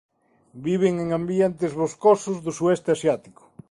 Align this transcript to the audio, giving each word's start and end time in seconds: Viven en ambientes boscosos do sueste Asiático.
Viven 0.67 0.93
en 1.03 1.09
ambientes 1.19 1.71
boscosos 1.81 2.37
do 2.45 2.51
sueste 2.59 2.89
Asiático. 2.97 3.41